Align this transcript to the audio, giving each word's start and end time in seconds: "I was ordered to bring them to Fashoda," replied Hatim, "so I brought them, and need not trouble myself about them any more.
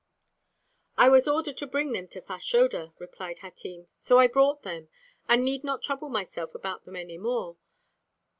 "I 0.97 1.09
was 1.09 1.27
ordered 1.27 1.57
to 1.57 1.67
bring 1.67 1.91
them 1.91 2.07
to 2.07 2.21
Fashoda," 2.23 2.91
replied 2.97 3.41
Hatim, 3.45 3.85
"so 3.99 4.17
I 4.17 4.25
brought 4.25 4.63
them, 4.63 4.89
and 5.29 5.45
need 5.45 5.63
not 5.63 5.83
trouble 5.83 6.09
myself 6.09 6.55
about 6.55 6.85
them 6.85 6.95
any 6.95 7.19
more. 7.19 7.55